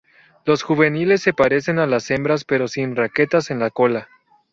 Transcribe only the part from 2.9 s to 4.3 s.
raquetas en la cola.